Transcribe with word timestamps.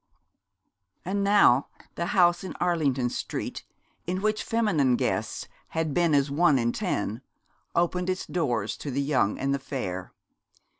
And 1.05 1.23
now 1.23 1.67
the 1.93 2.07
house 2.07 2.43
in 2.43 2.55
Arlington 2.55 3.07
Street 3.11 3.63
in 4.07 4.19
which 4.23 4.41
feminine 4.41 4.95
guests 4.95 5.47
had 5.67 5.93
been 5.93 6.15
as 6.15 6.31
one 6.31 6.57
in 6.57 6.71
ten, 6.71 7.21
opened 7.75 8.09
its 8.09 8.25
doors 8.25 8.77
to 8.77 8.89
the 8.89 8.99
young 9.03 9.37
and 9.37 9.53
the 9.53 9.59
fair. 9.59 10.11